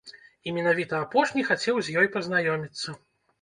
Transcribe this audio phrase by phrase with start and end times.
[0.47, 2.97] І менавіта апошні хацеў з ёй пазнаёміцца.